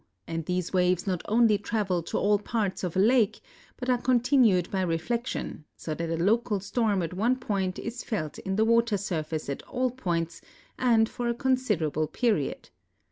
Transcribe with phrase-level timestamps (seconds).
[0.25, 3.39] and these waves not only travel to all parts of alakel)ut
[3.87, 8.39] are continued l)y rellee tion, so that a local storm at one point is felt
[8.39, 10.41] in the water surface at all points
[10.79, 12.71] and for a considerable jieriod.